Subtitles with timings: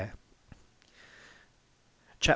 [2.19, 2.29] CHAP.